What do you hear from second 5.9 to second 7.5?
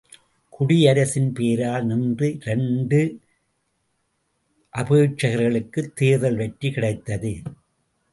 தேர்தலில் வெற்றி கிடைத்தது.